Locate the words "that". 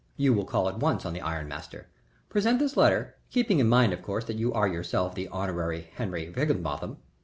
4.25-4.39